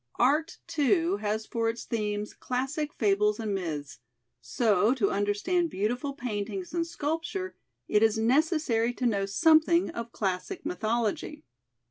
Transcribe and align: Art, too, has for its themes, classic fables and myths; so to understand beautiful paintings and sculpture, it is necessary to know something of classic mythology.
Art, 0.17 0.57
too, 0.65 1.17
has 1.17 1.45
for 1.45 1.69
its 1.69 1.83
themes, 1.85 2.33
classic 2.33 2.91
fables 2.91 3.39
and 3.39 3.53
myths; 3.53 3.99
so 4.41 4.95
to 4.95 5.11
understand 5.11 5.69
beautiful 5.69 6.13
paintings 6.13 6.73
and 6.73 6.87
sculpture, 6.87 7.55
it 7.87 8.01
is 8.01 8.17
necessary 8.17 8.95
to 8.95 9.05
know 9.05 9.27
something 9.27 9.91
of 9.91 10.11
classic 10.11 10.65
mythology. 10.65 11.43